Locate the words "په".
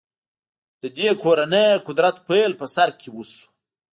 2.59-2.65